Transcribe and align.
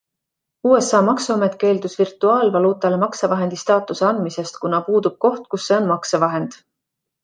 USA 0.69 1.01
maksuamet 1.09 1.57
keeldus 1.65 1.99
virtuaalvaluutale 1.99 2.99
maksevahendi 3.05 3.63
staatuse 3.67 4.09
andmisest, 4.11 4.61
kuna 4.67 4.85
puudub 4.91 5.25
koht, 5.29 5.49
kus 5.55 5.71
see 5.73 5.81
on 5.83 5.91
maksevahend. 5.97 6.63